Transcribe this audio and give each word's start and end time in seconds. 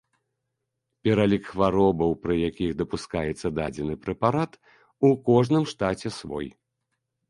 Пералік 1.07 1.43
хваробаў, 1.51 2.17
пры 2.25 2.39
якіх 2.49 2.71
дапускаецца 2.81 3.55
дадзены 3.61 4.01
прэпарат, 4.09 4.51
у 5.07 5.17
кожным 5.33 5.63
штаце 5.77 6.09
свой. 6.23 6.47